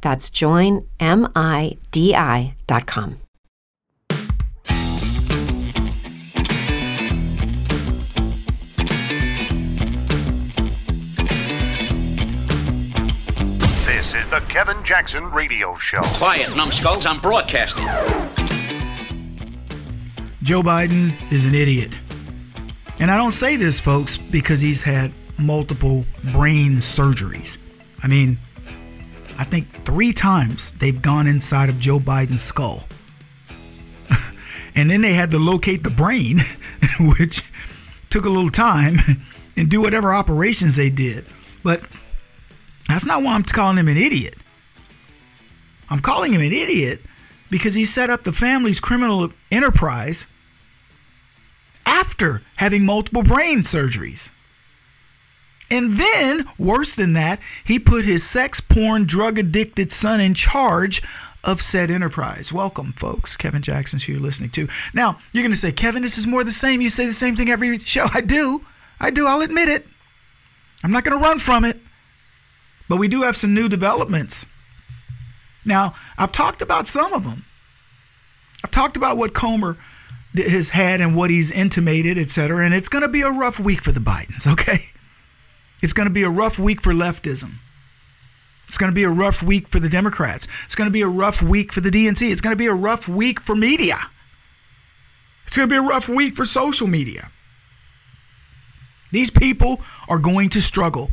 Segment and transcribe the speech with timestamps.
[0.00, 0.86] That's joinmidi.com.
[13.86, 16.00] This is the Kevin Jackson Radio Show.
[16.02, 17.84] Quiet, numbskulls, I'm broadcasting.
[20.42, 21.92] Joe Biden is an idiot.
[22.98, 27.58] And I don't say this, folks, because he's had multiple brain surgeries.
[28.02, 28.38] I mean,
[29.40, 32.84] I think three times they've gone inside of Joe Biden's skull.
[34.74, 36.42] and then they had to locate the brain,
[37.00, 37.42] which
[38.10, 38.98] took a little time,
[39.56, 41.24] and do whatever operations they did.
[41.62, 41.80] But
[42.86, 44.36] that's not why I'm calling him an idiot.
[45.88, 47.00] I'm calling him an idiot
[47.48, 50.26] because he set up the family's criminal enterprise
[51.86, 54.28] after having multiple brain surgeries.
[55.70, 61.02] And then, worse than that, he put his sex porn, drug addicted son in charge
[61.44, 62.52] of said enterprise.
[62.52, 63.36] Welcome, folks.
[63.36, 64.68] Kevin Jackson's who you're listening to.
[64.92, 66.80] Now, you're going to say, Kevin, this is more the same.
[66.80, 68.06] You say the same thing every show.
[68.12, 68.64] I do.
[69.00, 69.26] I do.
[69.26, 69.86] I'll admit it.
[70.82, 71.80] I'm not going to run from it.
[72.88, 74.46] But we do have some new developments.
[75.64, 77.44] Now, I've talked about some of them.
[78.64, 79.78] I've talked about what Comer
[80.36, 83.58] has had and what he's intimated, et cetera, and it's going to be a rough
[83.58, 84.89] week for the Bidens, okay?
[85.82, 87.54] It's going to be a rough week for leftism.
[88.66, 90.46] It's going to be a rough week for the Democrats.
[90.64, 92.30] It's going to be a rough week for the DNC.
[92.30, 93.98] It's going to be a rough week for media.
[95.46, 97.32] It's going to be a rough week for social media.
[99.10, 101.10] These people are going to struggle.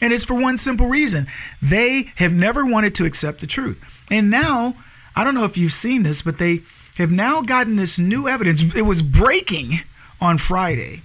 [0.00, 1.26] And it's for one simple reason
[1.60, 3.78] they have never wanted to accept the truth.
[4.10, 4.74] And now,
[5.14, 6.62] I don't know if you've seen this, but they
[6.96, 8.62] have now gotten this new evidence.
[8.74, 9.80] It was breaking
[10.20, 11.02] on Friday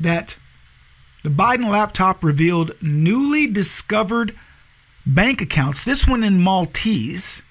[0.00, 0.36] that
[1.28, 4.34] the Biden laptop revealed newly discovered
[5.04, 7.42] bank accounts, this one in Maltese,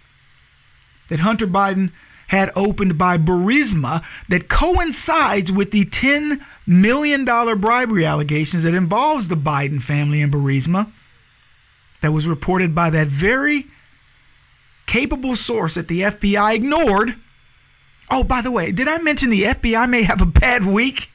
[1.09, 1.91] that Hunter Biden
[2.29, 9.38] had opened by Burisma that coincides with the $10 million bribery allegations that involves the
[9.38, 10.91] Biden family and Burisma
[12.01, 13.67] that was reported by that very
[14.88, 17.15] capable source that the FBI ignored.
[18.09, 21.11] Oh, by the way, did I mention the FBI may have a bad week?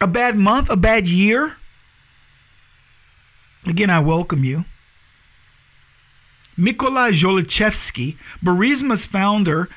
[0.00, 0.68] A bad month?
[0.70, 1.56] A bad year?
[3.66, 4.64] Again, I welcome you.
[6.58, 9.68] Mykola Zlochevsky, Burisma's founder,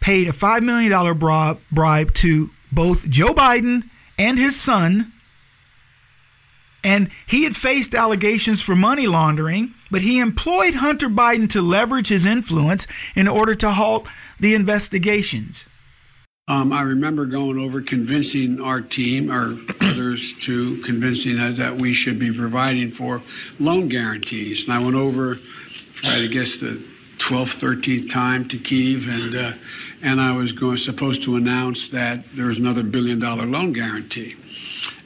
[0.00, 5.12] paid a $5 million bribe to both Joe Biden and his son.
[6.84, 12.08] And he had faced allegations for money laundering, but he employed Hunter Biden to leverage
[12.08, 14.06] his influence in order to halt
[14.38, 15.64] the investigations.
[16.48, 21.92] Um, I remember going over convincing our team or others to convincing us that we
[21.92, 23.20] should be providing for
[23.58, 24.62] loan guarantees.
[24.68, 25.38] And I went over,
[26.04, 26.80] I guess, the
[27.18, 29.52] 12th, 13th time to Kiev, and uh,
[30.02, 34.36] and I was going supposed to announce that there was another billion dollar loan guarantee.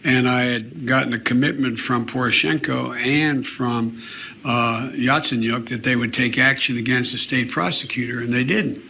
[0.04, 4.02] And I had gotten a commitment from Poroshenko and from
[4.44, 8.89] uh, Yatsenyuk that they would take action against the state prosecutor, and they didn't.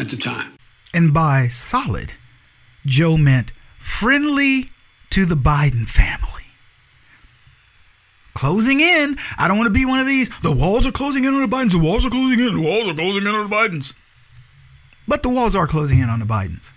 [0.00, 0.56] at the time.
[0.92, 2.14] And by solid,
[2.86, 4.70] Joe meant friendly
[5.10, 6.26] to the Biden family.
[8.34, 9.18] closing in.
[9.36, 10.30] I don't want to be one of these.
[10.42, 11.72] The walls are closing in on the Bidens.
[11.72, 12.54] The walls are closing in.
[12.54, 13.92] The walls are closing in on the Bidens.
[15.06, 16.72] But the walls are closing in on the Bidens.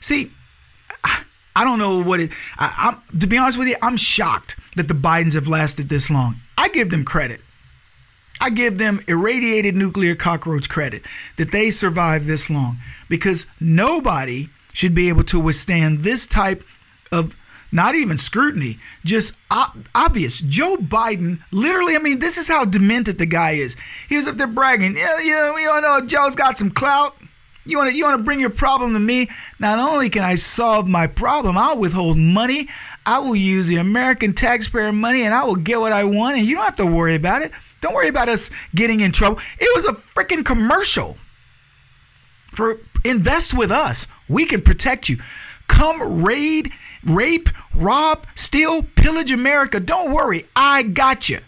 [0.00, 0.32] See,
[1.54, 2.32] I, don't know what it.
[2.58, 2.74] I,
[3.12, 6.40] I'm to be honest with you, I'm shocked that the Bidens have lasted this long.
[6.58, 7.40] I give them credit.
[8.40, 11.02] I give them irradiated nuclear cockroach credit
[11.36, 12.78] that they survived this long
[13.08, 16.64] because nobody should be able to withstand this type
[17.12, 17.36] of
[17.72, 19.36] not even scrutiny, just
[19.94, 20.40] obvious.
[20.40, 23.76] Joe Biden, literally, I mean, this is how demented the guy is.
[24.08, 27.16] He was up there bragging, yeah, yeah, you know, Joe's got some clout.
[27.66, 29.28] You want to you want to bring your problem to me?
[29.58, 32.68] Not only can I solve my problem, I'll withhold money.
[33.06, 36.46] I will use the American taxpayer money, and I will get what I want, and
[36.46, 37.52] you don't have to worry about it.
[37.80, 39.40] Don't worry about us getting in trouble.
[39.58, 41.16] It was a freaking commercial
[42.54, 44.06] for invest with us.
[44.28, 45.18] We can protect you.
[45.68, 46.72] Come raid,
[47.04, 49.80] rape, rob, steal, pillage America.
[49.80, 51.38] Don't worry, I got you.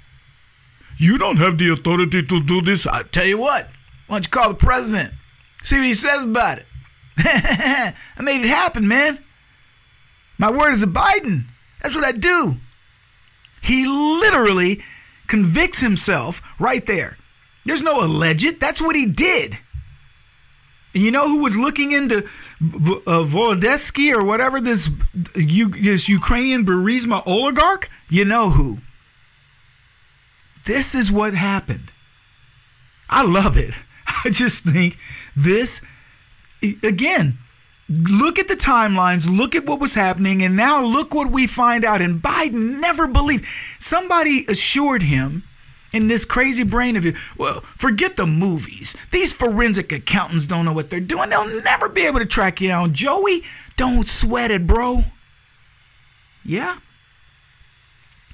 [0.97, 2.87] You don't have the authority to do this.
[2.87, 3.69] I tell you what,
[4.07, 5.13] why don't you call the president?
[5.63, 6.67] See what he says about it.
[7.19, 9.19] I made it happen, man.
[10.39, 11.47] My word is a Biden.
[11.83, 12.57] That's what I do.
[13.63, 14.83] He literally
[15.27, 17.17] convicts himself right there.
[17.65, 18.61] There's no alleged.
[18.61, 19.59] That's what he did.
[20.95, 24.91] And you know who was looking into uh, Volodetsky or whatever this
[25.35, 27.89] this Ukrainian Burisma oligarch?
[28.11, 28.79] You know who.
[30.67, 31.91] This is what happened.
[33.09, 33.75] I love it.
[34.25, 34.99] I just think
[35.35, 35.81] this
[36.83, 37.39] again
[38.09, 41.85] look at the timelines, look at what was happening, and now look what we find
[41.85, 42.03] out.
[42.03, 43.47] And Biden never believed.
[43.79, 45.45] Somebody assured him
[45.93, 48.97] in this crazy brain of you, well, forget the movies.
[49.11, 51.31] These forensic accountants don't know what they're doing.
[51.31, 52.95] They'll never be able to track you down.
[52.95, 53.45] Joey,
[53.77, 55.05] don't sweat it, bro.
[56.45, 56.79] Yeah?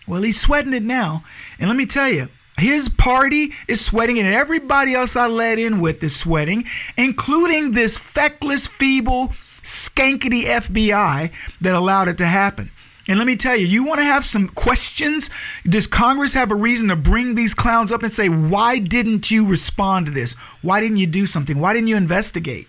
[0.06, 1.24] Well, he's sweating it now.
[1.58, 5.80] And let me tell you, his party is sweating, and everybody else I let in
[5.80, 6.64] with is sweating,
[6.96, 9.32] including this feckless, feeble,
[9.62, 12.70] skankety FBI that allowed it to happen.
[13.08, 15.30] And let me tell you, you want to have some questions?
[15.64, 19.46] Does Congress have a reason to bring these clowns up and say, why didn't you
[19.46, 20.34] respond to this?
[20.60, 21.58] Why didn't you do something?
[21.58, 22.68] Why didn't you investigate?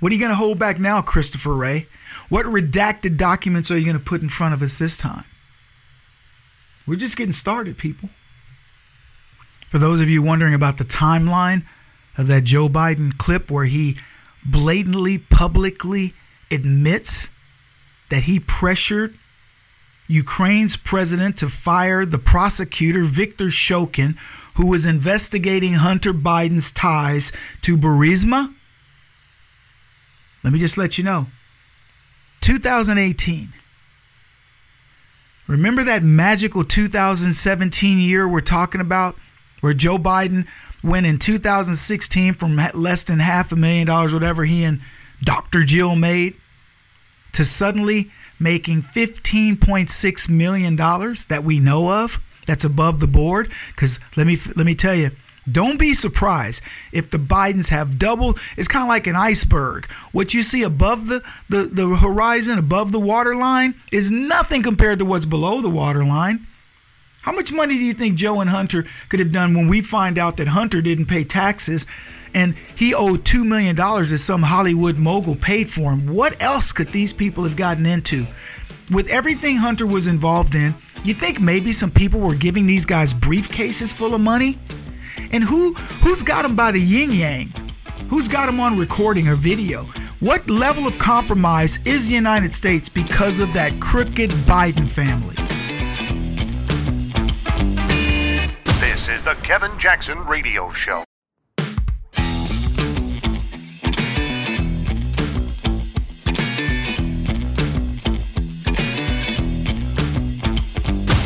[0.00, 1.88] What are you going to hold back now, Christopher Wray?
[2.28, 5.24] What redacted documents are you going to put in front of us this time?
[6.86, 8.10] We're just getting started, people.
[9.70, 11.64] For those of you wondering about the timeline
[12.18, 13.96] of that Joe Biden clip where he
[14.44, 16.14] blatantly, publicly
[16.50, 17.30] admits
[18.10, 19.18] that he pressured
[20.06, 24.16] Ukraine's president to fire the prosecutor, Viktor Shokin,
[24.54, 28.54] who was investigating Hunter Biden's ties to Burisma.
[30.44, 31.28] Let me just let you know
[32.40, 33.54] 2018.
[35.46, 39.16] Remember that magical 2017 year we're talking about?
[39.62, 40.46] where Joe Biden
[40.82, 44.80] went in 2016 from less than half a million dollars, whatever he and
[45.22, 45.62] Dr.
[45.62, 46.34] Jill made,
[47.32, 52.20] to suddenly making $15.6 million that we know of.
[52.46, 53.52] That's above the board.
[53.68, 55.12] Because let me let me tell you,
[55.50, 56.62] don't be surprised
[56.92, 58.36] if the Bidens have double.
[58.56, 59.86] It's kind of like an iceberg.
[60.12, 65.04] What you see above the, the, the horizon, above the waterline, is nothing compared to
[65.04, 66.46] what's below the waterline.
[67.22, 70.18] How much money do you think Joe and Hunter could have done when we find
[70.18, 71.86] out that Hunter didn't pay taxes
[72.34, 76.08] and he owed $2 million that some Hollywood mogul paid for him?
[76.08, 78.26] What else could these people have gotten into?
[78.90, 83.14] With everything Hunter was involved in, you think maybe some people were giving these guys
[83.14, 84.58] briefcases full of money?
[85.30, 87.54] And who who's got them by the yin yang?
[88.10, 89.84] Who's got them on recording or video?
[90.18, 95.41] What level of compromise is the United States because of that crooked Biden family?
[99.34, 101.04] The Kevin Jackson Radio Show.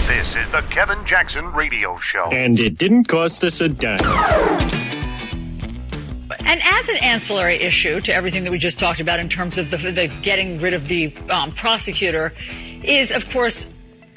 [0.06, 2.26] This is the Kevin Jackson Radio Show.
[2.26, 3.98] And it didn't cost us a dime.
[6.30, 9.70] And as an ancillary issue to everything that we just talked about in terms of
[9.72, 12.32] the, the getting rid of the um, prosecutor,
[12.84, 13.66] is of course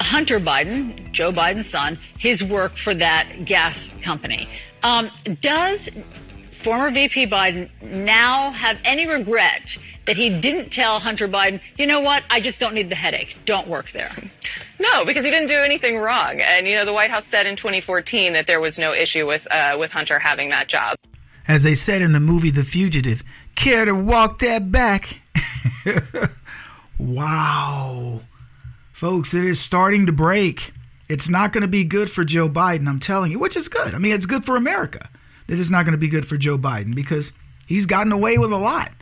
[0.00, 4.48] Hunter Biden, Joe Biden's son, his work for that gas company.
[4.82, 5.10] Um,
[5.42, 5.88] does
[6.62, 9.76] former VP Biden now have any regret
[10.06, 13.36] that he didn't tell Hunter Biden, you know what, I just don't need the headache.
[13.44, 14.10] Don't work there.
[14.82, 16.40] No, because he didn't do anything wrong.
[16.40, 19.46] And, you know, the White House said in 2014 that there was no issue with,
[19.52, 20.96] uh, with Hunter having that job.
[21.46, 23.22] As they said in the movie The Fugitive,
[23.56, 25.20] care to walk that back?
[26.98, 28.22] wow
[29.00, 30.74] Folks, it is starting to break.
[31.08, 33.94] It's not going to be good for Joe Biden, I'm telling you, which is good.
[33.94, 35.08] I mean, it's good for America.
[35.48, 37.32] It is not going to be good for Joe Biden because
[37.66, 38.92] he's gotten away with a lot.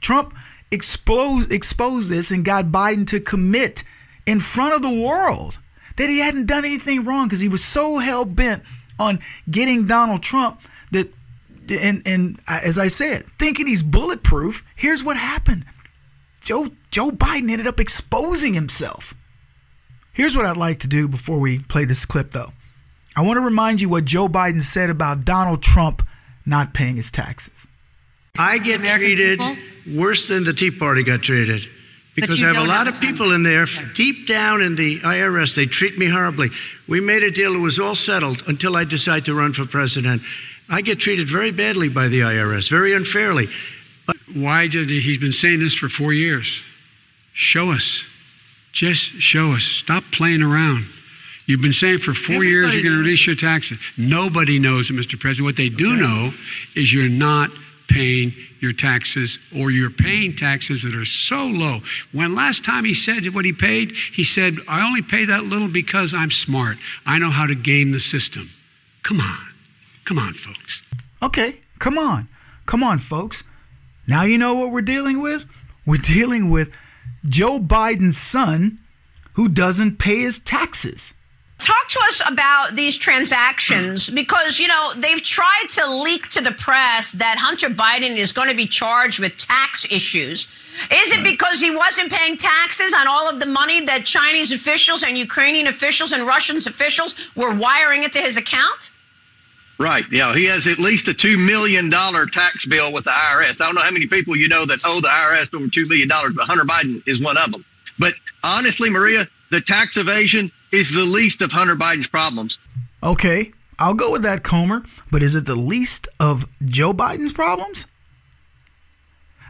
[0.00, 0.34] Trump
[0.72, 3.84] exposed, exposed this and got Biden to commit
[4.26, 5.60] in front of the world
[5.94, 8.64] that he hadn't done anything wrong because he was so hell bent
[8.98, 11.14] on getting Donald Trump that,
[11.68, 15.66] and, and uh, as I said, thinking he's bulletproof, here's what happened.
[16.46, 19.14] Joe, Joe Biden ended up exposing himself.
[20.12, 22.52] Here's what I'd like to do before we play this clip, though.
[23.16, 26.06] I want to remind you what Joe Biden said about Donald Trump
[26.46, 27.66] not paying his taxes.
[28.38, 29.96] I get treated people?
[29.96, 31.66] worse than the Tea Party got treated
[32.14, 35.56] because I have a lot of people in there deep down in the IRS.
[35.56, 36.50] They treat me horribly.
[36.86, 40.22] We made a deal, it was all settled until I decide to run for president.
[40.68, 43.48] I get treated very badly by the IRS, very unfairly.
[44.34, 46.62] Why did he, he's been saying this for four years?
[47.32, 48.04] Show us.
[48.72, 49.62] Just show us.
[49.62, 50.86] Stop playing around.
[51.46, 53.78] You've been saying for four Everybody years you're going to reduce your taxes.
[53.96, 55.18] Nobody knows it, Mr.
[55.18, 55.46] President.
[55.46, 56.00] What they do okay.
[56.00, 56.34] know
[56.74, 57.50] is you're not
[57.88, 61.80] paying your taxes or you're paying taxes that are so low.
[62.12, 65.68] When last time he said what he paid, he said, I only pay that little
[65.68, 66.78] because I'm smart.
[67.04, 68.50] I know how to game the system.
[69.04, 69.46] Come on.
[70.04, 70.82] Come on, folks.
[71.22, 72.28] Okay, come on.
[72.66, 73.44] Come on, folks.
[74.06, 75.44] Now you know what we're dealing with?
[75.84, 76.70] We're dealing with
[77.28, 78.78] Joe Biden's son
[79.34, 81.12] who doesn't pay his taxes.
[81.58, 86.52] Talk to us about these transactions because, you know, they've tried to leak to the
[86.52, 90.48] press that Hunter Biden is going to be charged with tax issues.
[90.90, 95.02] Is it because he wasn't paying taxes on all of the money that Chinese officials
[95.02, 98.90] and Ukrainian officials and Russian officials were wiring into his account?
[99.78, 100.04] Right.
[100.10, 100.34] Yeah.
[100.34, 103.60] He has at least a $2 million tax bill with the IRS.
[103.60, 106.08] I don't know how many people you know that owe the IRS over $2 million,
[106.08, 107.64] but Hunter Biden is one of them.
[107.98, 112.58] But honestly, Maria, the tax evasion is the least of Hunter Biden's problems.
[113.02, 114.82] Okay, I'll go with that, Comer.
[115.10, 117.86] But is it the least of Joe Biden's problems?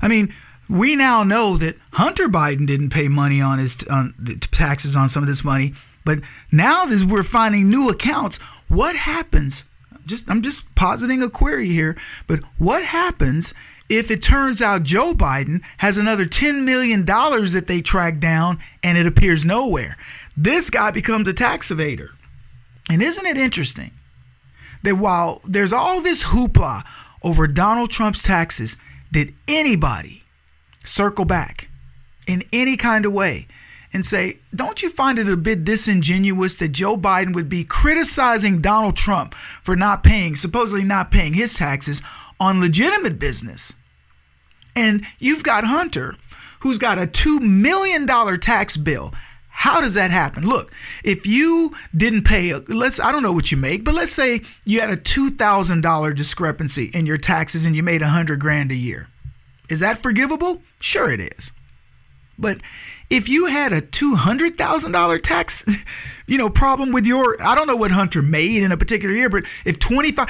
[0.02, 0.35] I mean,
[0.68, 4.14] we now know that Hunter Biden didn't pay money on his on
[4.50, 6.18] taxes on some of this money, but
[6.50, 8.38] now this we're finding new accounts.
[8.68, 9.64] What happens?
[10.06, 11.96] Just I'm just positing a query here,
[12.26, 13.52] but what happens
[13.88, 18.96] if it turns out Joe Biden has another $10 million that they track down and
[18.96, 19.96] it appears nowhere?
[20.36, 22.10] This guy becomes a tax evader.
[22.88, 23.90] And isn't it interesting
[24.84, 26.84] that while there's all this hoopla
[27.22, 28.76] over Donald Trump's taxes,
[29.10, 30.22] did anybody
[30.84, 31.68] circle back
[32.28, 33.48] in any kind of way
[33.93, 38.61] and say, don't you find it a bit disingenuous that Joe Biden would be criticizing
[38.61, 42.02] Donald Trump for not paying, supposedly not paying his taxes
[42.38, 43.75] on legitimate business?
[44.75, 46.16] And you've got Hunter,
[46.61, 48.07] who's got a $2 million
[48.40, 49.12] tax bill
[49.59, 50.47] how does that happen?
[50.47, 50.71] Look,
[51.02, 54.83] if you didn't pay, let's, I don't know what you make, but let's say you
[54.83, 59.09] had a $2,000 discrepancy in your taxes and you made a hundred grand a year.
[59.71, 60.61] Is that forgivable?
[60.83, 61.52] Sure it is.
[62.38, 62.59] But
[63.10, 65.64] if you had a $200,000 tax,
[66.26, 69.28] you know, problem with your, I don't know what Hunter made in a particular year,
[69.28, 70.28] but if 25,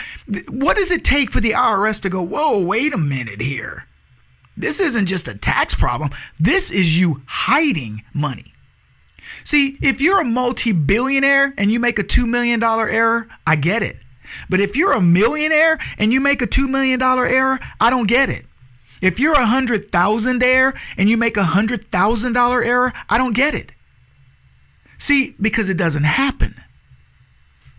[0.49, 3.87] what does it take for the IRS to go, whoa, wait a minute here?
[4.57, 6.11] This isn't just a tax problem.
[6.39, 8.55] This is you hiding money.
[9.45, 13.83] See, if you're a multi billionaire and you make a $2 million error, I get
[13.83, 13.97] it.
[14.49, 18.29] But if you're a millionaire and you make a $2 million error, I don't get
[18.29, 18.47] it.
[19.01, 23.19] If you're a hundred thousand error and you make a hundred thousand dollar error, I
[23.19, 23.73] don't get it.
[24.99, 26.55] See, because it doesn't happen.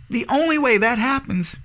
[0.09, 1.59] The only way that happens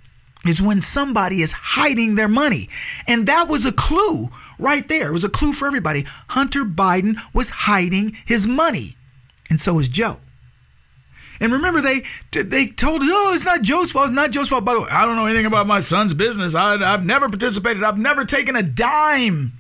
[0.47, 2.69] is when somebody is hiding their money.
[3.07, 5.09] And that was a clue right there.
[5.09, 6.05] It was a clue for everybody.
[6.29, 8.97] Hunter Biden was hiding his money
[9.53, 10.17] and so is Joe.
[11.43, 14.05] And remember, they they told us, oh, it's not Joe's fault.
[14.05, 14.65] It's not Joe's fault.
[14.65, 16.55] By the way, I don't know anything about my son's business.
[16.55, 17.83] I, I've never participated.
[17.83, 19.53] I've never taken a dime,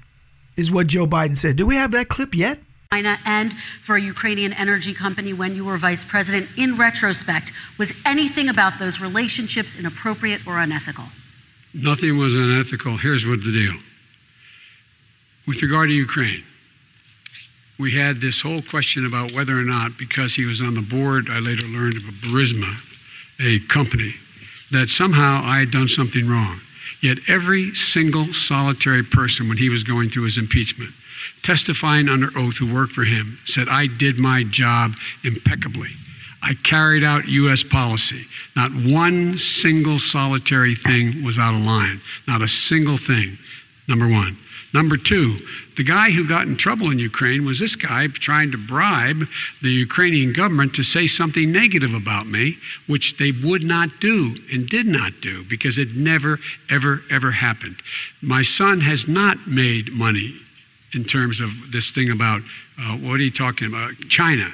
[0.56, 1.56] is what Joe Biden said.
[1.56, 2.60] Do we have that clip yet?
[2.92, 6.46] China and for a Ukrainian energy company when you were vice president.
[6.56, 11.06] In retrospect, was anything about those relationships inappropriate or unethical?
[11.74, 12.98] Nothing was unethical.
[12.98, 13.74] Here's what the deal.
[15.48, 16.44] With regard to Ukraine,
[17.78, 21.28] we had this whole question about whether or not, because he was on the board,
[21.30, 22.76] I later learned of a Burisma,
[23.40, 24.14] a company,
[24.70, 26.60] that somehow I had done something wrong.
[27.02, 30.92] Yet every single solitary person, when he was going through his impeachment,
[31.42, 35.90] testifying under oath who worked for him, said, I did my job impeccably.
[36.42, 37.62] I carried out U.S.
[37.62, 38.24] policy.
[38.56, 42.00] Not one single solitary thing was out of line.
[42.26, 43.38] Not a single thing.
[43.88, 44.38] Number one.
[44.74, 45.38] Number two,
[45.76, 49.26] the guy who got in trouble in Ukraine was this guy trying to bribe
[49.62, 54.68] the Ukrainian government to say something negative about me, which they would not do and
[54.68, 56.38] did not do because it never,
[56.68, 57.76] ever, ever happened.
[58.20, 60.34] My son has not made money
[60.92, 62.42] in terms of this thing about
[62.78, 63.96] uh, what are you talking about?
[64.08, 64.52] China.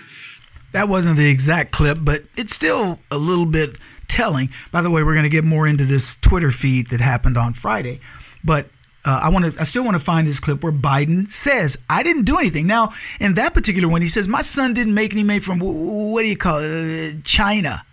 [0.73, 4.51] That wasn't the exact clip, but it's still a little bit telling.
[4.71, 7.55] By the way, we're going to get more into this Twitter feed that happened on
[7.55, 8.01] Friday,
[8.45, 8.69] but
[9.09, 9.59] uh, I want to.
[9.59, 12.93] I still want to find this clip where Biden says, "I didn't do anything." Now,
[13.21, 16.29] in that particular one, he says, "My son didn't make any money from what do
[16.29, 17.87] you call it, uh, China."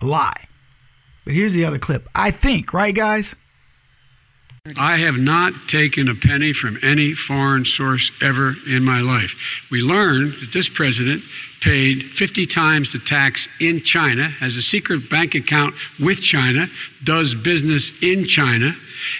[0.00, 0.46] A lie.
[1.26, 2.08] But here's the other clip.
[2.14, 3.34] I think, right, guys?
[4.78, 9.36] I have not taken a penny from any foreign source ever in my life.
[9.70, 11.22] We learned that this president
[11.60, 16.66] paid 50 times the tax in China, has a secret bank account with China,
[17.04, 18.74] does business in China,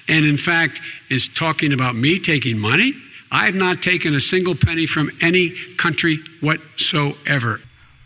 [0.07, 2.93] and in fact is talking about me taking money.
[3.31, 7.59] I have not taken a single penny from any country whatsoever.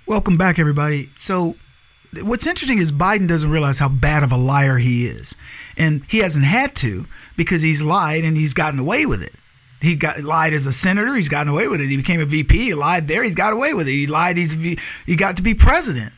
[0.08, 1.12] Welcome back, everybody.
[1.18, 1.56] So,
[2.22, 5.36] what's interesting is Biden doesn't realize how bad of a liar he is.
[5.78, 7.06] And he hasn't had to
[7.38, 9.34] because he's lied and he's gotten away with it.
[9.82, 11.16] He got lied as a senator.
[11.16, 11.90] He's gotten away with it.
[11.90, 12.56] He became a VP.
[12.56, 13.24] He lied there.
[13.24, 13.92] He's got away with it.
[13.92, 14.38] He lied.
[14.38, 16.14] He's he got to be president.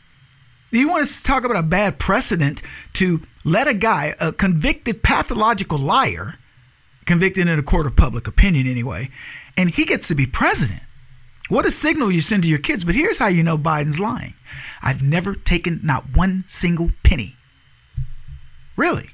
[0.70, 2.62] You want to talk about a bad precedent
[2.94, 6.38] to let a guy, a convicted pathological liar,
[7.04, 9.10] convicted in a court of public opinion anyway,
[9.56, 10.82] and he gets to be president.
[11.48, 12.84] What a signal you send to your kids.
[12.84, 14.34] But here's how you know Biden's lying
[14.82, 17.36] I've never taken not one single penny.
[18.76, 19.10] Really.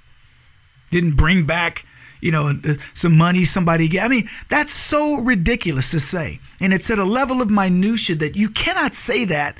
[0.90, 1.84] Didn't bring back,
[2.20, 4.04] you know, uh, some money somebody get.
[4.04, 6.40] I mean, that's so ridiculous to say.
[6.60, 9.56] And it's at a level of minutia that you cannot say that.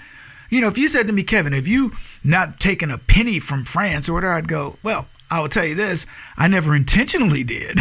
[0.50, 1.92] You know, if you said to me, Kevin, if you
[2.22, 5.76] not taken a penny from France or whatever, I'd go, well, I will tell you
[5.76, 7.78] this, I never intentionally did.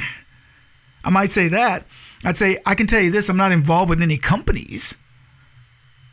[1.04, 1.86] I might say that.
[2.24, 4.94] I'd say, I can tell you this, I'm not involved with any companies.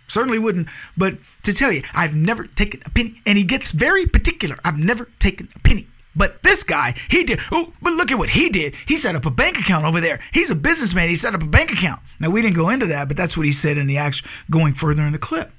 [0.08, 0.68] Certainly wouldn't.
[0.96, 3.20] But to tell you, I've never taken a penny.
[3.26, 4.58] And he gets very particular.
[4.64, 5.88] I've never taken a penny.
[6.14, 7.40] But this guy, he did.
[7.52, 8.75] Oh, but look at what he did.
[8.86, 10.20] He set up a bank account over there.
[10.32, 11.10] He's a businessman.
[11.10, 12.00] He set up a bank account.
[12.21, 14.73] Now, we didn't go into that, but that's what he said in the actual, going
[14.73, 15.52] further in the clip.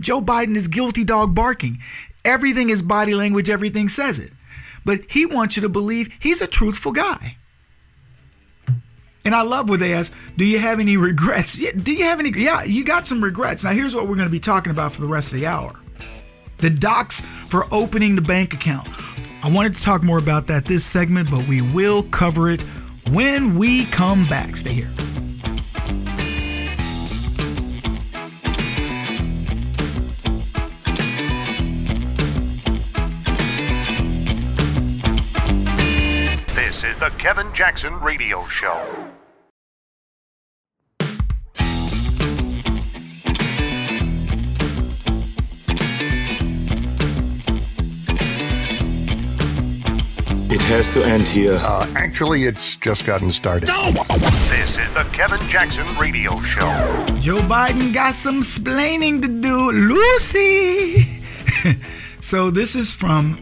[0.00, 1.78] Joe Biden is guilty dog barking.
[2.24, 4.32] Everything is body language, everything says it.
[4.84, 7.36] But he wants you to believe he's a truthful guy.
[9.24, 11.54] And I love what they ask, do you have any regrets?
[11.56, 12.30] Do you have any?
[12.30, 13.64] Yeah, you got some regrets.
[13.64, 15.80] Now, here's what we're going to be talking about for the rest of the hour
[16.58, 18.88] the docs for opening the bank account.
[19.42, 22.60] I wanted to talk more about that this segment, but we will cover it
[23.10, 24.56] when we come back.
[24.56, 24.90] Stay here.
[37.24, 39.08] Kevin Jackson Radio Show.
[50.50, 51.54] It has to end here.
[51.54, 53.68] Uh, actually, it's just gotten started.
[53.68, 53.90] No!
[54.50, 57.06] This is the Kevin Jackson Radio Show.
[57.20, 59.72] Joe Biden got some splaining to do.
[59.72, 61.22] Lucy!
[62.20, 63.38] so this is from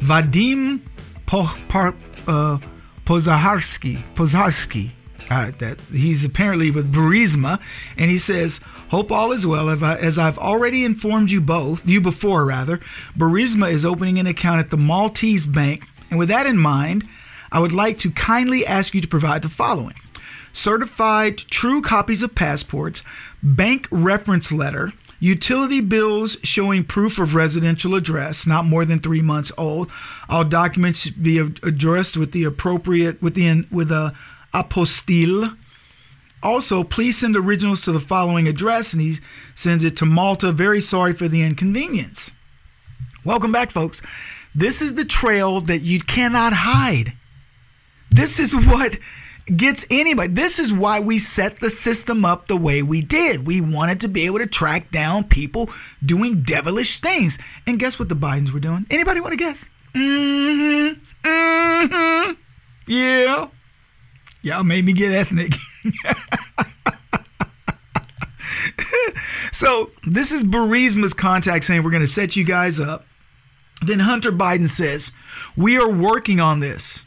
[0.00, 0.80] Vadim
[1.26, 1.94] po- po-
[3.04, 4.02] Pozaharsky.
[4.14, 4.90] Pozaharsky.
[5.30, 7.60] Uh, that he's apparently with Burisma,
[7.96, 9.70] and he says, "Hope all is well.
[9.70, 12.80] As I've already informed you both, you before rather,
[13.16, 17.08] Burisma is opening an account at the Maltese Bank and with that in mind,
[17.50, 19.94] I would like to kindly ask you to provide the following
[20.52, 23.02] certified true copies of passports,
[23.42, 29.52] bank reference letter, utility bills showing proof of residential address not more than three months
[29.56, 29.88] old.
[30.28, 34.14] All documents should be addressed with the appropriate with the with a
[34.52, 35.56] apostille.
[36.42, 39.18] Also, please send originals to the following address, and he
[39.54, 40.50] sends it to Malta.
[40.50, 42.32] Very sorry for the inconvenience.
[43.24, 44.02] Welcome back, folks.
[44.52, 47.12] This is the trail that you cannot hide.
[48.10, 48.98] This is what
[49.46, 50.32] gets anybody.
[50.32, 53.46] This is why we set the system up the way we did.
[53.46, 55.70] We wanted to be able to track down people
[56.04, 57.38] doing devilish things.
[57.66, 58.86] And guess what the Bidens were doing?
[58.90, 59.68] Anybody want to guess?
[59.94, 61.28] Mm-hmm.
[61.28, 62.32] Mm-hmm.
[62.86, 63.48] Yeah.
[64.42, 65.52] Y'all made me get ethnic.
[69.52, 73.06] so this is Burisma's contact saying we're going to set you guys up.
[73.84, 75.12] Then Hunter Biden says,
[75.56, 77.06] We are working on this.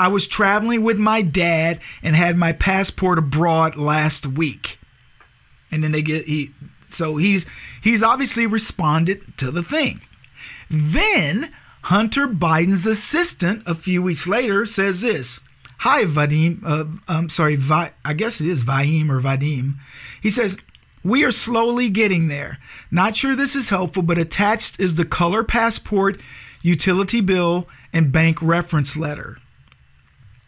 [0.00, 4.78] I was traveling with my dad and had my passport abroad last week.
[5.70, 6.54] And then they get he
[6.88, 7.44] so he's
[7.82, 10.00] he's obviously responded to the thing.
[10.70, 15.40] Then Hunter Biden's assistant a few weeks later says this
[15.80, 16.62] Hi, Vadim.
[16.64, 17.58] Uh, I'm sorry,
[18.02, 19.74] I guess it is Vadim or Vadim.
[20.22, 20.56] He says,
[21.04, 22.58] We are slowly getting there.
[22.90, 26.18] Not sure this is helpful, but attached is the color passport,
[26.62, 29.36] utility bill, and bank reference letter.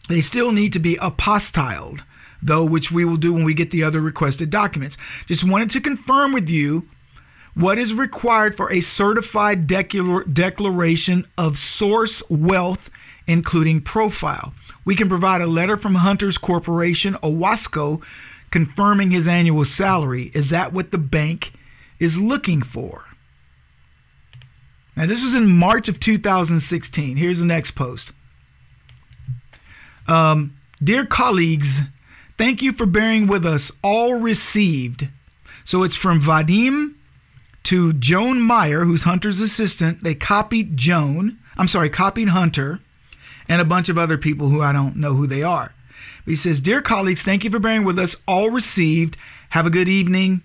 [0.09, 2.01] They still need to be apostilled,
[2.41, 4.97] though, which we will do when we get the other requested documents.
[5.27, 6.87] Just wanted to confirm with you
[7.53, 12.89] what is required for a certified declar- declaration of source wealth,
[13.27, 14.53] including profile.
[14.83, 18.01] We can provide a letter from Hunters Corporation, Owasco,
[18.51, 20.31] confirming his annual salary.
[20.33, 21.53] Is that what the bank
[21.99, 23.05] is looking for?
[24.95, 27.15] Now, this was in March of 2016.
[27.17, 28.11] Here's the next post.
[30.07, 31.81] Um, dear colleagues,
[32.37, 33.71] thank you for bearing with us.
[33.81, 35.07] All received.
[35.65, 36.95] So it's from Vadim
[37.63, 40.03] to Joan Meyer, who's Hunter's assistant.
[40.03, 41.39] They copied Joan.
[41.57, 42.79] I'm sorry, copied Hunter
[43.47, 45.73] and a bunch of other people who I don't know who they are.
[46.25, 48.15] But he says, Dear colleagues, thank you for bearing with us.
[48.27, 49.17] All received.
[49.49, 50.41] Have a good evening.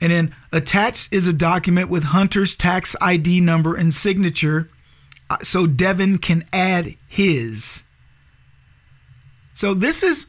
[0.00, 4.68] And then attached is a document with Hunter's tax ID number and signature
[5.30, 7.84] uh, so Devon can add his.
[9.54, 10.26] So this is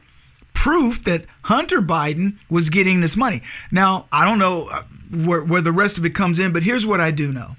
[0.54, 3.42] proof that Hunter Biden was getting this money.
[3.70, 4.82] Now, I don't know uh,
[5.12, 7.56] where, where the rest of it comes in, but here's what I do know.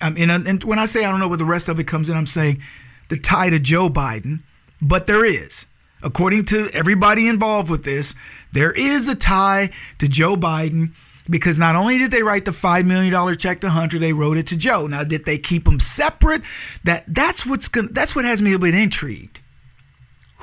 [0.00, 2.08] I mean, and when I say I don't know where the rest of it comes
[2.08, 2.62] in, I'm saying
[3.08, 4.42] the tie to Joe Biden,
[4.80, 5.66] but there is.
[6.02, 8.14] According to everybody involved with this,
[8.52, 10.92] there is a tie to Joe Biden
[11.30, 14.46] because not only did they write the $5 million check to Hunter, they wrote it
[14.48, 14.86] to Joe.
[14.86, 16.42] Now, did they keep them separate?
[16.84, 19.40] That that's what's going that's what has me a bit intrigued.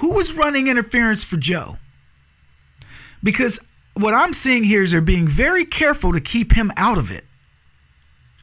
[0.01, 1.77] Who was running interference for Joe?
[3.21, 3.59] Because
[3.93, 7.23] what I'm seeing here is they're being very careful to keep him out of it.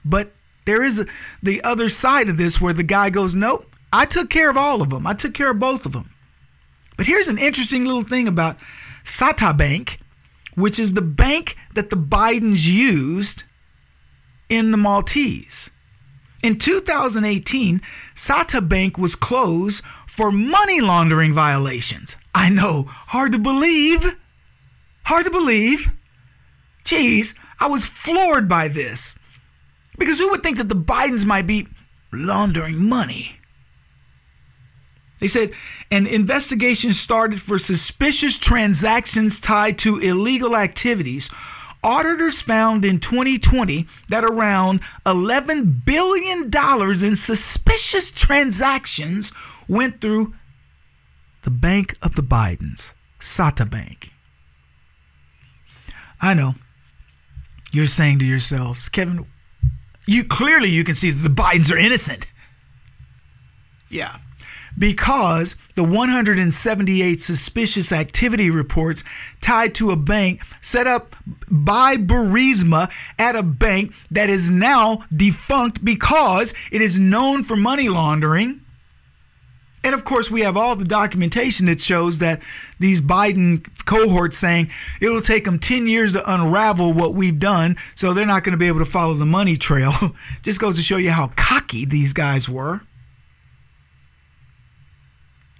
[0.05, 0.31] But
[0.66, 1.05] there is
[1.42, 4.83] the other side of this where the guy goes, Nope, I took care of all
[4.83, 5.05] of them.
[5.05, 6.11] I took care of both of them.
[6.97, 8.57] But here's an interesting little thing about
[9.03, 9.99] Sata Bank,
[10.55, 13.42] which is the bank that the Bidens used
[14.49, 15.71] in the Maltese.
[16.40, 17.83] In 2018,
[18.14, 19.83] Sata Bank was closed
[20.19, 22.17] for money laundering violations.
[22.35, 24.17] I know, hard to believe.
[25.05, 25.93] Hard to believe.
[26.83, 29.17] Geez, I was floored by this.
[29.97, 31.69] Because who would think that the Bidens might be
[32.13, 33.39] laundering money?
[35.21, 35.53] They said
[35.93, 41.31] an investigation started for suspicious transactions tied to illegal activities.
[41.85, 49.33] Auditors found in 2020 that around $11 billion in suspicious transactions
[49.69, 50.35] went through
[51.43, 54.11] the Bank of the Bidens, Sata Bank.
[56.21, 56.55] I know.
[57.71, 59.27] You're saying to yourselves, Kevin,
[60.07, 62.27] you clearly you can see that the Bidens are innocent.
[63.89, 64.19] Yeah.
[64.79, 69.03] Because the 178 suspicious activity reports
[69.41, 71.17] tied to a bank set up
[71.49, 77.89] by Burisma at a bank that is now defunct because it is known for money
[77.89, 78.61] laundering
[79.85, 82.43] and of course, we have all the documentation that shows that
[82.81, 88.12] these Biden cohorts saying it'll take them 10 years to unravel what we've done, so
[88.12, 89.95] they're not going to be able to follow the money trail.
[90.43, 92.81] Just goes to show you how cocky these guys were.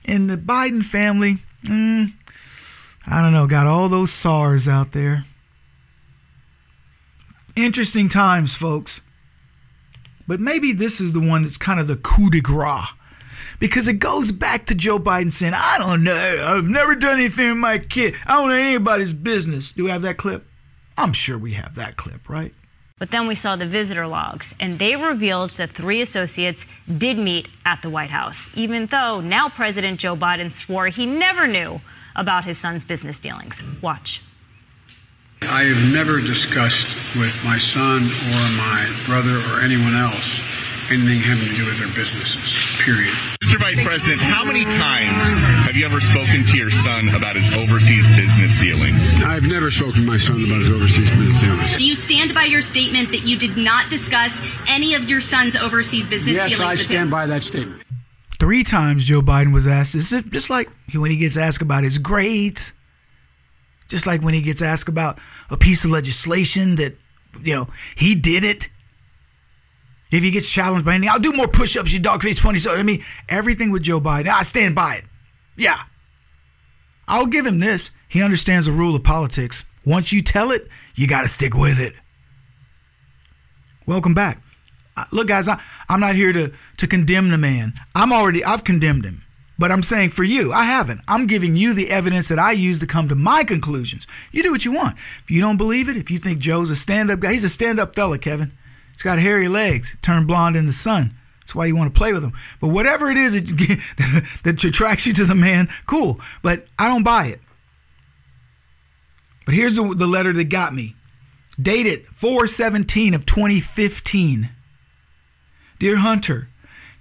[0.05, 2.13] And the Biden family, mm,
[3.07, 5.27] I don't know, got all those SARS out there.
[7.55, 9.03] Interesting times, folks.
[10.27, 12.89] But maybe this is the one that's kind of the coup de grace
[13.59, 17.49] because it goes back to Joe Biden saying, I don't know, I've never done anything
[17.49, 18.15] with my kid.
[18.27, 19.73] I don't know anybody's business.
[19.73, 20.47] Do we have that clip?
[20.97, 22.53] I'm sure we have that clip, right?
[22.99, 26.67] But then we saw the visitor logs, and they revealed that three associates
[26.97, 31.47] did meet at the White House, even though now President Joe Biden swore he never
[31.47, 31.81] knew
[32.17, 33.63] about his son's business dealings.
[33.81, 34.23] Watch.
[35.43, 40.41] I have never discussed with my son or my brother or anyone else
[40.91, 43.13] anything having to do with their businesses, period.
[43.45, 43.59] Mr.
[43.59, 45.23] Vice President, how many times
[45.65, 49.01] have you ever spoken to your son about his overseas business dealings?
[49.25, 51.77] I've never spoken to my son about his overseas business dealings.
[51.77, 55.57] Do you stand by your statement that you did not discuss any of your son's
[55.57, 56.79] overseas business yes, dealings?
[56.79, 57.83] Yes, I stand by that statement.
[58.39, 61.85] Three times Joe Biden was asked, is it just like when he gets asked about
[61.85, 62.73] his grades,
[63.89, 65.19] just like when he gets asked about
[65.51, 66.97] a piece of legislation that,
[67.43, 68.69] you know, he did it
[70.11, 72.59] if he gets challenged by anything, I'll do more push ups, you dog face funny.
[72.59, 75.05] So, I mean, everything with Joe Biden, I stand by it.
[75.57, 75.83] Yeah.
[77.07, 77.91] I'll give him this.
[78.09, 79.65] He understands the rule of politics.
[79.85, 81.95] Once you tell it, you got to stick with it.
[83.87, 84.43] Welcome back.
[84.97, 87.75] Uh, look, guys, I, I'm not here to, to condemn the man.
[87.95, 89.25] I'm already, I've condemned him.
[89.59, 91.01] But I'm saying for you, I haven't.
[91.09, 94.07] I'm giving you the evidence that I use to come to my conclusions.
[94.31, 94.97] You do what you want.
[95.25, 97.49] If you don't believe it, if you think Joe's a stand up guy, he's a
[97.49, 98.53] stand up fella, Kevin.
[98.99, 101.15] He's got hairy legs, turned blonde in the sun.
[101.39, 102.33] That's why you want to play with him.
[102.61, 106.21] But whatever it is that, that attracts you to the man, cool.
[106.43, 107.41] But I don't buy it.
[109.47, 110.97] But here's the, the letter that got me.
[111.63, 114.51] Dated 417 of 2015.
[115.79, 116.49] Dear Hunter,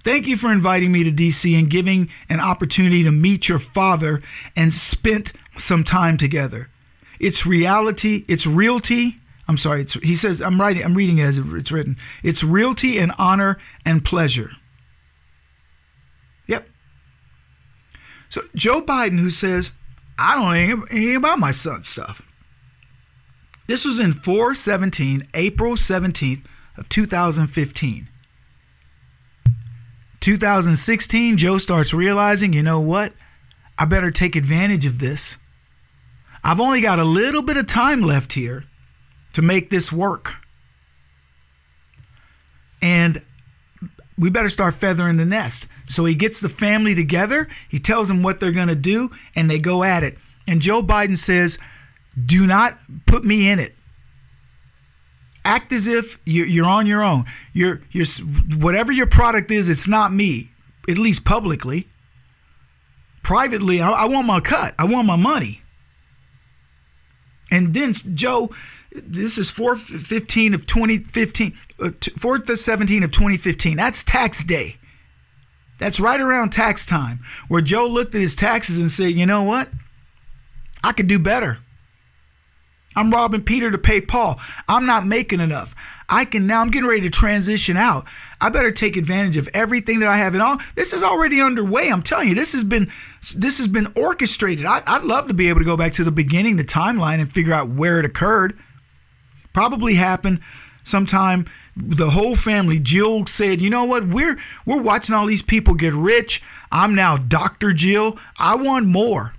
[0.03, 4.21] Thank you for inviting me to DC and giving an opportunity to meet your father
[4.55, 6.69] and spent some time together.
[7.19, 9.19] It's reality, it's realty.
[9.47, 11.97] I'm sorry, he says, I'm writing, I'm reading it as it's written.
[12.21, 14.51] It's realty and honor and pleasure.
[16.47, 16.67] Yep.
[18.29, 19.71] So Joe Biden, who says,
[20.19, 22.21] I don't know anything about my son's stuff.
[23.67, 26.43] This was in 417, April 17th
[26.77, 28.10] of 2015.
[30.19, 33.13] 2016, Joe starts realizing, you know what?
[33.77, 35.38] I better take advantage of this.
[36.43, 38.65] I've only got a little bit of time left here
[39.38, 40.34] to make this work.
[42.82, 43.21] And
[44.17, 45.67] we better start feathering the nest.
[45.86, 49.47] So he gets the family together, he tells them what they're going to do, and
[49.47, 50.17] they go at it.
[50.47, 51.60] And Joe Biden says,
[52.26, 53.76] Do not put me in it
[55.45, 57.26] act as if you're, on your own.
[57.54, 58.08] You're, you're,
[58.58, 60.52] whatever your product is, it's not me,
[60.89, 61.88] at least publicly.
[63.23, 65.62] Privately, I, I want my cut, I want my money.
[67.50, 68.50] And then Joe,
[69.05, 73.77] this is 415 of 2015, uh, 4th 17 of 2015.
[73.77, 74.77] That's tax day.
[75.79, 79.43] That's right around tax time, where Joe looked at his taxes and said, you know
[79.43, 79.69] what?
[80.83, 81.60] I could do better.
[82.95, 84.39] I'm robbing Peter to pay Paul.
[84.67, 85.75] I'm not making enough.
[86.10, 88.05] I can now, I'm getting ready to transition out.
[88.39, 90.33] I better take advantage of everything that I have.
[90.33, 91.89] And all this is already underway.
[91.89, 92.91] I'm telling you, this has been
[93.36, 94.65] this has been orchestrated.
[94.65, 97.31] I, I'd love to be able to go back to the beginning, the timeline, and
[97.31, 98.57] figure out where it occurred.
[99.58, 100.41] Probably happened
[100.84, 105.74] sometime the whole family jill said you know what we're we're watching all these people
[105.74, 109.34] get rich i'm now dr jill i want more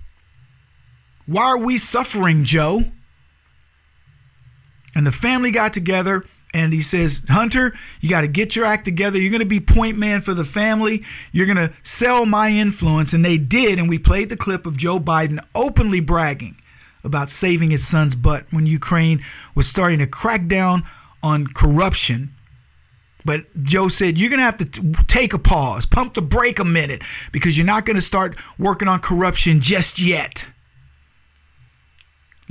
[1.25, 2.81] why are we suffering joe
[4.93, 8.83] and the family got together and he says, Hunter, you got to get your act
[8.83, 9.19] together.
[9.19, 11.03] You're going to be point man for the family.
[11.31, 13.13] You're going to sell my influence.
[13.13, 13.77] And they did.
[13.77, 16.59] And we played the clip of Joe Biden openly bragging
[17.03, 19.23] about saving his son's butt when Ukraine
[19.55, 20.83] was starting to crack down
[21.23, 22.33] on corruption.
[23.25, 26.59] But Joe said, You're going to have to t- take a pause, pump the brake
[26.59, 30.47] a minute, because you're not going to start working on corruption just yet.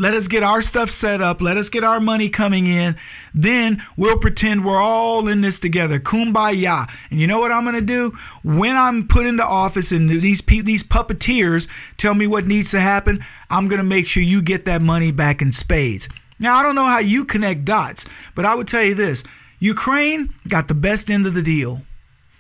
[0.00, 1.42] Let us get our stuff set up.
[1.42, 2.96] Let us get our money coming in.
[3.34, 5.98] Then we'll pretend we're all in this together.
[5.98, 6.88] Kumbaya.
[7.10, 8.16] And you know what I'm going to do?
[8.44, 13.24] When I'm put into office and these these puppeteers tell me what needs to happen,
[13.50, 16.08] I'm going to make sure you get that money back in spades.
[16.38, 18.06] Now, I don't know how you connect dots,
[18.36, 19.24] but I would tell you this.
[19.58, 21.82] Ukraine got the best end of the deal.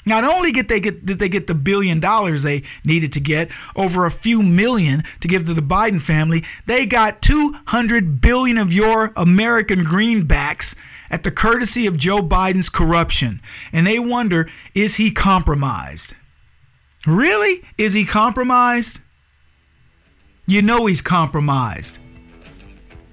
[0.08, 3.50] Not only did they get did they get the billion dollars they needed to get,
[3.76, 8.72] over a few million to give to the Biden family, they got 200 billion of
[8.72, 10.74] your American greenbacks
[11.10, 13.40] at the courtesy of Joe Biden's corruption.
[13.72, 16.14] And they wonder, is he compromised?
[17.06, 17.62] Really?
[17.78, 19.00] Is he compromised?
[20.46, 21.98] You know he's compromised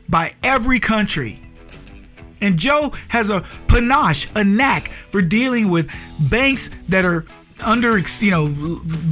[0.07, 1.44] by every country.
[2.41, 5.89] And Joe has a panache, a knack for dealing with
[6.29, 7.25] banks that are
[7.63, 8.47] under, you know,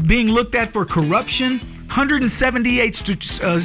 [0.06, 1.60] being looked at for corruption.
[1.88, 3.60] 178 uh,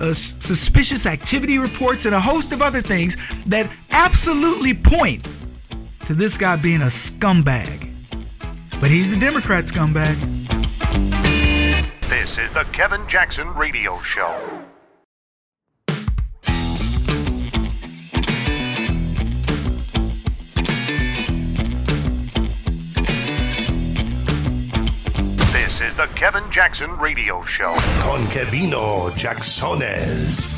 [0.00, 5.28] uh, suspicious activity reports and a host of other things that absolutely point
[6.06, 7.92] to this guy being a scumbag.
[8.80, 10.16] But he's a Democrat scumbag.
[12.08, 14.55] This is the Kevin Jackson Radio Show.
[25.76, 27.74] This is the Kevin Jackson Radio Show.
[28.00, 30.56] Con Kevino Jacksones.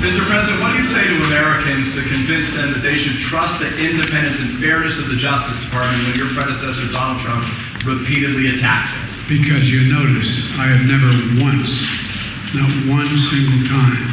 [0.00, 0.24] Mr.
[0.24, 3.68] President, what do you say to Americans to convince them that they should trust the
[3.76, 7.44] independence and fairness of the Justice Department when your predecessor, Donald Trump,
[7.84, 9.28] repeatedly attacks it?
[9.28, 11.76] Because you notice, I have never once,
[12.56, 14.08] not one single time,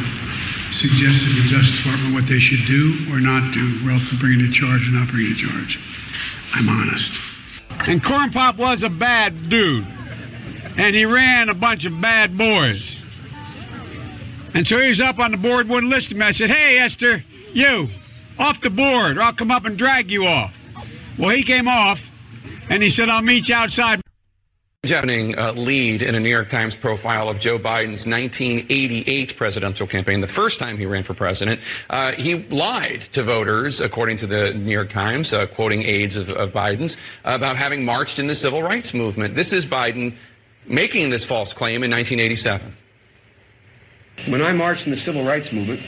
[0.76, 4.44] suggested to the Justice Department what they should do or not do relative to bringing
[4.44, 5.80] a charge or not bringing a charge.
[6.52, 7.16] I'm honest.
[7.86, 9.86] And Corn Pop was a bad dude.
[10.76, 12.98] And he ran a bunch of bad boys.
[14.54, 16.26] And so he was up on the board, wouldn't listen to me.
[16.26, 17.88] I said, Hey, Esther, you,
[18.38, 20.56] off the board, or I'll come up and drag you off.
[21.18, 22.08] Well, he came off,
[22.68, 24.03] and he said, I'll meet you outside.
[24.90, 30.20] Happening uh, lead in a New York Times profile of Joe Biden's 1988 presidential campaign,
[30.20, 31.60] the first time he ran for president.
[31.88, 36.28] Uh, he lied to voters, according to the New York Times, uh, quoting aides of,
[36.28, 39.34] of Biden's, about having marched in the civil rights movement.
[39.34, 40.16] This is Biden
[40.66, 42.76] making this false claim in 1987.
[44.26, 45.80] When I marched in the civil rights movement,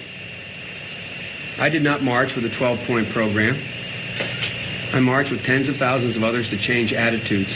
[1.59, 3.56] I did not march with a 12 point program.
[4.92, 7.52] I marched with tens of thousands of others to change attitudes.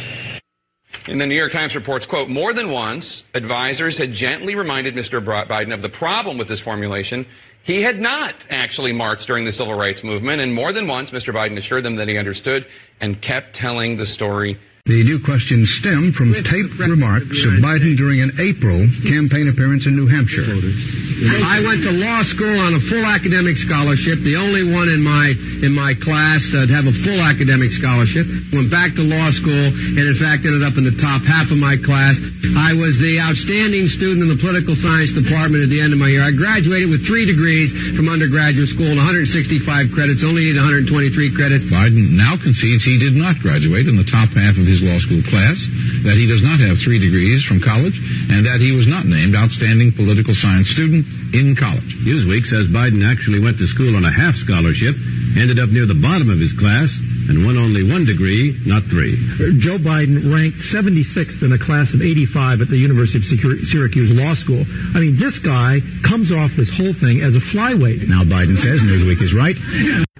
[1.10, 5.20] In the New York Times reports, quote, more than once, advisors had gently reminded Mr.
[5.20, 7.26] Biden of the problem with this formulation.
[7.64, 11.34] He had not actually marched during the civil rights movement, and more than once, Mr.
[11.34, 12.64] Biden assured them that he understood
[13.00, 14.56] and kept telling the story
[14.90, 19.94] the new question stemmed from taped remarks of Biden during an April campaign appearance in
[19.94, 20.42] New Hampshire.
[20.42, 25.30] I went to law school on a full academic scholarship, the only one in my
[25.62, 28.26] in my class uh, to have a full academic scholarship.
[28.50, 31.58] Went back to law school and in fact ended up in the top half of
[31.60, 32.18] my class.
[32.58, 36.10] I was the outstanding student in the political science department at the end of my
[36.10, 36.26] year.
[36.26, 39.62] I graduated with three degrees from undergraduate school and 165
[39.94, 41.62] credits, only needed 123 credits.
[41.70, 45.22] Biden now concedes he did not graduate in the top half of his law school
[45.28, 45.56] class,
[46.04, 47.96] that he does not have three degrees from college,
[48.28, 51.96] and that he was not named outstanding political science student in college.
[52.02, 54.96] Newsweek says Biden actually went to school on a half scholarship,
[55.36, 56.90] ended up near the bottom of his class,
[57.30, 59.14] and won only one degree, not three.
[59.62, 63.24] Joe Biden ranked 76th in a class of 85 at the University of
[63.68, 64.66] Syracuse Law School.
[64.66, 68.08] I mean, this guy comes off this whole thing as a flyweight.
[68.08, 69.54] Now Biden says Newsweek is right.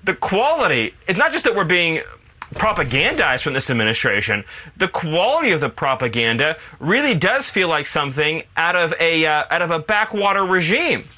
[0.05, 2.01] The quality, it's not just that we're being
[2.55, 4.45] propagandized from this administration,
[4.77, 9.63] the quality of the propaganda really does feel like something out of a uh, out
[9.63, 11.09] of a backwater regime.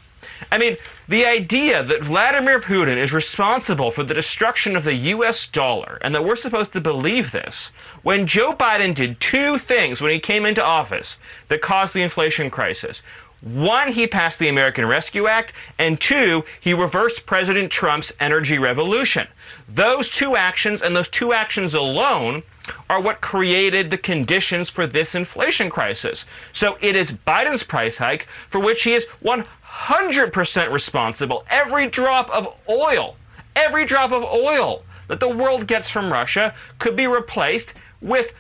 [0.51, 0.77] I mean,
[1.09, 6.15] the idea that Vladimir Putin is responsible for the destruction of the US dollar and
[6.15, 7.71] that we're supposed to believe this
[8.03, 11.17] when Joe Biden did two things when he came into office
[11.49, 13.03] that caused the inflation crisis.
[13.43, 19.27] One, he passed the American Rescue Act, and two, he reversed President Trump's energy revolution.
[19.69, 22.45] Those two actions and those two actions alone
[22.89, 26.25] are what created the conditions for this inflation crisis.
[26.53, 31.45] So it is Biden's price hike for which he is 100% responsible.
[31.51, 33.17] Every drop of oil,
[33.57, 38.35] every drop of oil that the world gets from Russia could be replaced with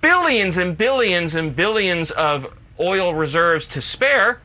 [0.00, 4.40] billions and billions and billions of oil reserves to spare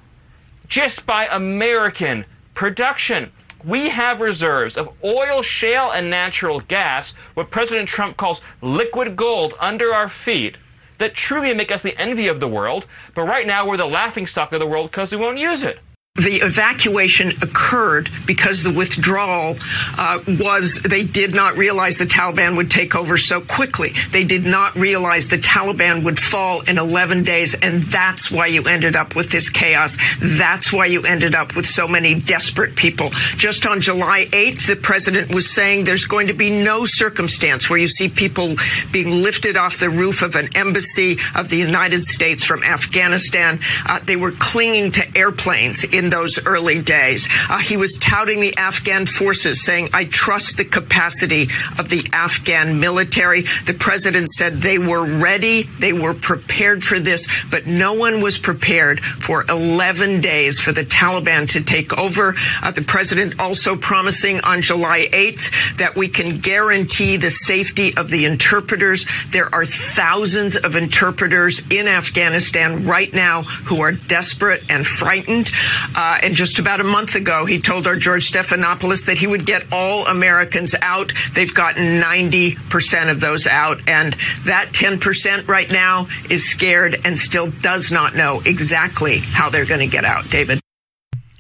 [0.68, 3.32] just by American production.
[3.64, 9.56] We have reserves of oil, shale, and natural gas, what President Trump calls liquid gold,
[9.60, 10.58] under our feet
[11.00, 12.86] that truly make us the envy of the world.
[13.16, 15.80] But right now, we're the laughingstock of the world because we won't use it
[16.18, 19.56] the evacuation occurred because the withdrawal
[19.98, 23.94] uh, was they did not realize the Taliban would take over so quickly.
[24.12, 28.64] They did not realize the Taliban would fall in 11 days, and that's why you
[28.64, 29.98] ended up with this chaos.
[30.20, 33.12] That's why you ended up with so many desperate people.
[33.36, 37.80] Just on July 8th, the president was saying there's going to be no circumstance where
[37.80, 38.56] you see people
[38.92, 43.60] being lifted off the roof of an embassy of the United States from Afghanistan.
[43.86, 47.28] Uh, they were clinging to airplanes in those early days.
[47.50, 52.80] Uh, he was touting the Afghan forces, saying, I trust the capacity of the Afghan
[52.80, 53.46] military.
[53.66, 58.38] The president said they were ready, they were prepared for this, but no one was
[58.38, 62.36] prepared for 11 days for the Taliban to take over.
[62.62, 68.10] Uh, the president also promising on July 8th that we can guarantee the safety of
[68.10, 69.06] the interpreters.
[69.32, 75.52] There are thousands of interpreters in Afghanistan right now who are desperate and frightened.
[75.98, 79.48] Uh, and just about a month ago, he told our George Stephanopoulos that he would
[79.48, 81.12] get all Americans out.
[81.34, 83.82] They've gotten 90% of those out.
[83.88, 89.66] And that 10% right now is scared and still does not know exactly how they're
[89.66, 90.30] going to get out.
[90.30, 90.60] David.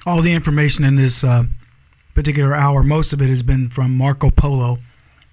[0.08, 1.44] All the information in this uh,
[2.16, 4.80] particular hour, most of it has been from Marco Polo.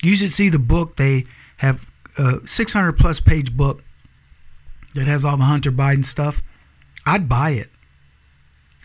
[0.02, 0.96] You should see the book.
[0.96, 1.24] They
[1.56, 1.86] have
[2.18, 3.82] a 600 plus page book
[4.94, 6.42] that has all the Hunter Biden stuff.
[7.06, 7.70] I'd buy it.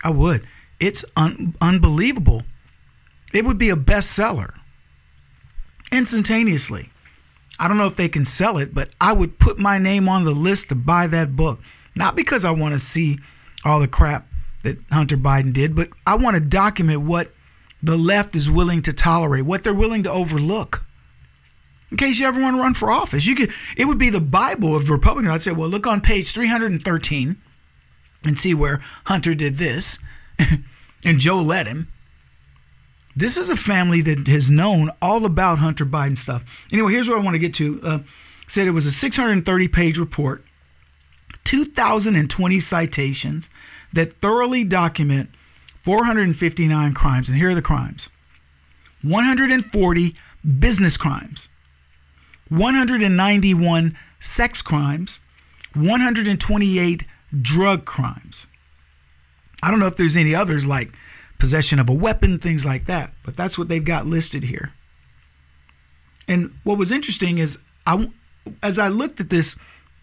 [0.02, 0.46] I would.
[0.78, 2.42] It's un- unbelievable.
[3.32, 4.54] It would be a bestseller
[5.92, 6.90] instantaneously.
[7.58, 10.24] I don't know if they can sell it, but I would put my name on
[10.24, 11.60] the list to buy that book.
[11.94, 13.18] Not because I want to see
[13.64, 14.26] all the crap
[14.62, 17.32] that Hunter Biden did, but I want to document what
[17.82, 20.84] the left is willing to tolerate, what they're willing to overlook.
[21.90, 24.20] In case you ever want to run for office, you could it would be the
[24.20, 25.32] Bible of Republicans.
[25.32, 27.36] I'd say, well, look on page 313
[28.24, 29.98] and see where Hunter did this
[31.04, 31.88] and Joe let him.
[33.16, 36.44] This is a family that has known all about Hunter Biden stuff.
[36.72, 37.80] Anyway, here's what I want to get to.
[37.82, 37.98] Uh,
[38.46, 40.44] said it was a 630 page report
[41.44, 43.50] 2,020 citations
[43.92, 45.30] that thoroughly document
[45.82, 47.28] 459 crimes.
[47.28, 48.08] And here are the crimes
[49.02, 50.14] 140
[50.58, 51.48] business crimes,
[52.48, 55.20] 191 sex crimes,
[55.74, 57.04] 128
[57.40, 58.46] drug crimes.
[59.62, 60.92] I don't know if there's any others like
[61.38, 64.72] possession of a weapon, things like that, but that's what they've got listed here.
[66.28, 68.10] And what was interesting is I
[68.62, 69.56] as I looked at this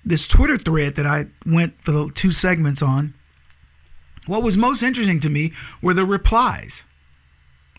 [0.05, 3.13] this Twitter thread that I went for the two segments on,
[4.25, 6.83] what was most interesting to me were the replies,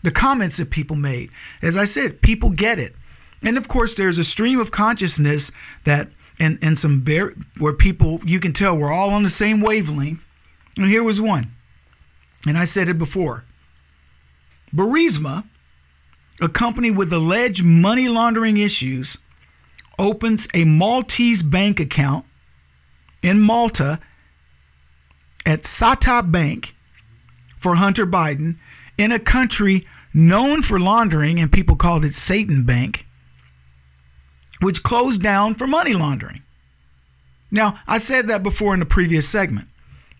[0.03, 1.31] the comments that people made.
[1.61, 2.95] As I said, people get it.
[3.41, 5.51] And of course, there's a stream of consciousness
[5.85, 9.61] that, and, and some bear, where people, you can tell we're all on the same
[9.61, 10.23] wavelength.
[10.77, 11.51] And here was one.
[12.47, 13.43] And I said it before
[14.73, 15.43] Burisma,
[16.41, 19.17] a company with alleged money laundering issues,
[19.97, 22.25] opens a Maltese bank account
[23.21, 23.99] in Malta
[25.45, 26.75] at Sata Bank
[27.57, 28.57] for Hunter Biden
[28.97, 33.05] in a country known for laundering, and people called it Satan Bank,
[34.61, 36.41] which closed down for money laundering.
[37.51, 39.67] Now, I said that before in the previous segment.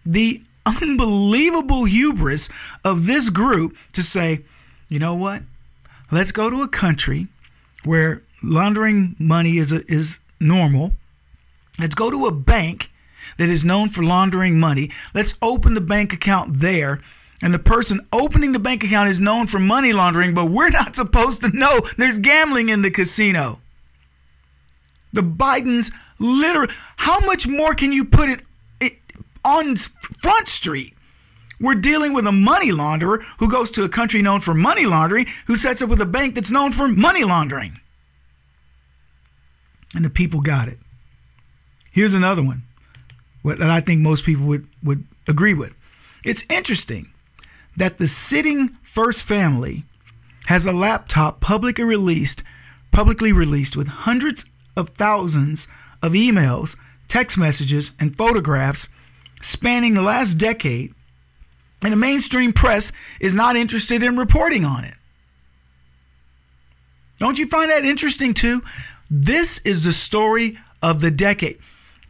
[0.05, 2.49] The unbelievable hubris
[2.83, 4.45] of this group to say,
[4.87, 5.43] you know what?
[6.11, 7.27] Let's go to a country
[7.83, 10.91] where laundering money is a, is normal.
[11.77, 12.91] Let's go to a bank
[13.37, 14.91] that is known for laundering money.
[15.13, 17.01] Let's open the bank account there.
[17.41, 20.95] And the person opening the bank account is known for money laundering, but we're not
[20.95, 23.61] supposed to know there's gambling in the casino.
[25.13, 28.41] The Bidens literally, how much more can you put it,
[28.79, 28.99] it
[29.43, 30.93] on Front Street?
[31.59, 35.27] We're dealing with a money launderer who goes to a country known for money laundering,
[35.47, 37.79] who sets up with a bank that's known for money laundering.
[39.93, 40.79] And the people got it.
[41.91, 42.63] Here's another one
[43.43, 45.73] that I think most people would, would agree with.
[46.23, 47.11] It's interesting
[47.75, 49.85] that the sitting first family
[50.45, 52.43] has a laptop publicly released,
[52.91, 54.45] publicly released with hundreds
[54.79, 55.67] of thousands
[56.01, 56.75] of emails,
[57.07, 58.89] text messages, and photographs
[59.41, 60.93] spanning the last decade,
[61.81, 64.95] and the mainstream press is not interested in reporting on it.
[67.19, 68.63] Don't you find that interesting too?
[69.09, 71.59] This is the story of the decade.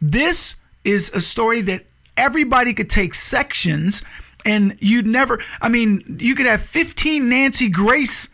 [0.00, 0.54] This
[0.84, 1.84] is a story that
[2.16, 4.02] everybody could take sections
[4.44, 8.28] and you'd never, I mean, you could have 15 Nancy Grace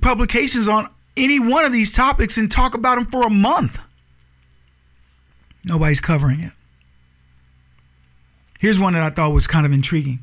[0.00, 3.78] publications on any one of these topics and talk about them for a month.
[5.64, 6.52] Nobody's covering it.
[8.58, 10.20] Here's one that I thought was kind of intriguing.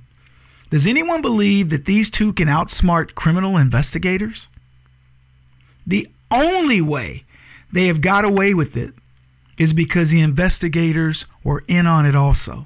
[0.70, 4.48] Does anyone believe that these two can outsmart criminal investigators?
[5.86, 7.26] The only way
[7.72, 8.94] they have got away with it
[9.58, 12.66] is because the investigators were in on it also.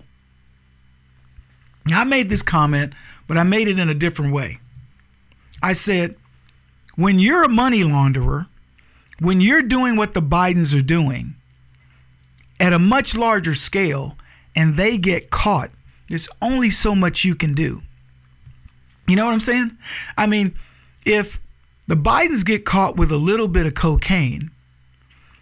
[1.87, 2.93] I made this comment,
[3.27, 4.59] but I made it in a different way.
[5.61, 6.15] I said,
[6.95, 8.47] when you're a money launderer,
[9.19, 11.35] when you're doing what the Bidens are doing
[12.59, 14.17] at a much larger scale
[14.55, 15.71] and they get caught,
[16.09, 17.81] there's only so much you can do.
[19.07, 19.77] You know what I'm saying?
[20.17, 20.55] I mean,
[21.05, 21.39] if
[21.87, 24.51] the Bidens get caught with a little bit of cocaine,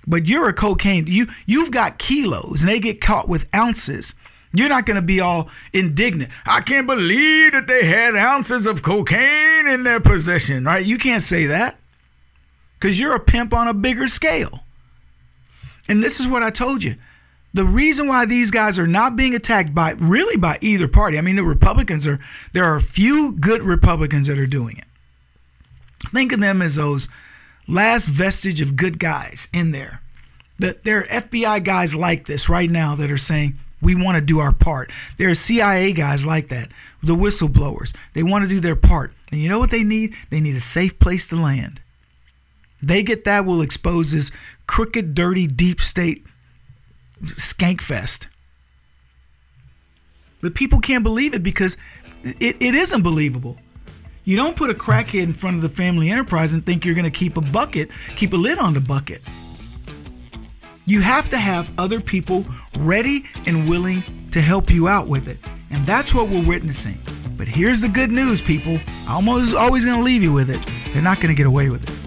[0.08, 4.16] but you're a cocaine, you you've got kilos and they get caught with ounces.
[4.54, 6.32] You're not going to be all indignant.
[6.46, 10.86] I can't believe that they had ounces of cocaine in their possession, right?
[10.86, 11.78] You can't say that
[12.80, 14.62] because you're a pimp on a bigger scale.
[15.88, 16.96] And this is what I told you.
[17.54, 21.22] The reason why these guys are not being attacked by really by either party, I
[21.22, 22.20] mean, the Republicans are,
[22.54, 24.86] there are a few good Republicans that are doing it.
[26.12, 27.10] Think of them as those
[27.68, 30.02] last vestige of good guys in there.
[30.60, 34.22] That there are FBI guys like this right now that are saying, we want to
[34.22, 34.92] do our part.
[35.18, 36.70] There are CIA guys like that,
[37.02, 37.94] the whistleblowers.
[38.14, 39.14] They want to do their part.
[39.32, 40.16] And you know what they need?
[40.30, 41.82] They need a safe place to land.
[42.82, 44.32] They get that will expose this
[44.68, 46.26] crooked, dirty, deep state
[47.24, 48.28] skank fest.
[50.42, 51.78] But people can't believe it because
[52.24, 53.58] it, it isn't believable.
[54.24, 57.12] You don't put a crackhead in front of the family enterprise and think you're going
[57.12, 59.22] to keep a bucket, keep a lid on the bucket.
[60.86, 62.44] You have to have other people
[62.80, 65.38] ready and willing to help you out with it.
[65.70, 66.98] And that's what we're witnessing.
[67.38, 68.80] But here's the good news, people.
[69.08, 70.60] I'm always, always going to leave you with it.
[70.92, 71.98] They're not going to get away with it.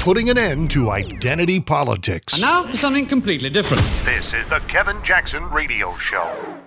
[0.00, 2.34] Putting an end to identity politics.
[2.34, 3.82] And now for something completely different.
[4.04, 6.62] This is the Kevin Jackson Radio Show.